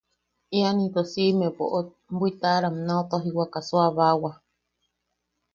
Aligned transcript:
Ian 0.57 0.75
into 0.83 1.01
siʼime 1.11 1.47
boʼot 1.57 1.87
bwitaʼaram 2.19 2.75
nau 2.87 3.01
tojiwaka 3.09 3.59
suʼabaawa. 3.69 4.31